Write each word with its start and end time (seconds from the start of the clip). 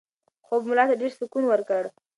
خوب 0.45 0.61
ملا 0.69 0.83
ته 0.89 0.95
ډېر 1.01 1.11
سکون 1.19 1.43
ورکړ. 1.47 1.83